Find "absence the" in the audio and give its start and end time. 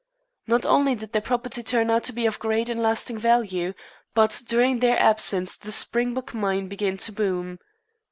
4.99-5.71